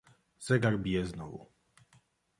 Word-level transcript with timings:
"Zegar 0.39 0.77
bije 0.77 1.03
znowu." 1.05 1.45